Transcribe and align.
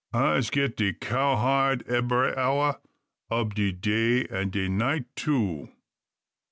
I'se 0.15 0.49
get 0.49 0.77
de 0.77 0.93
cowhide 0.93 1.83
ebbery 1.87 2.35
hour 2.35 2.81
ob 3.29 3.53
de 3.53 3.71
day, 3.71 4.25
and 4.31 4.51
de 4.51 4.67
night 4.67 5.05
too. 5.15 5.69